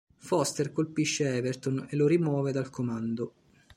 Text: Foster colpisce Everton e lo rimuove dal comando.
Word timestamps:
Foster 0.17 0.71
colpisce 0.71 1.35
Everton 1.35 1.85
e 1.87 1.95
lo 1.95 2.07
rimuove 2.07 2.51
dal 2.51 2.71
comando. 2.71 3.33